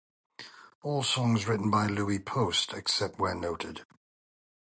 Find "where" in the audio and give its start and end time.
3.19-3.35